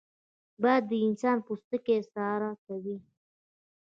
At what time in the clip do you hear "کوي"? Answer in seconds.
2.65-2.97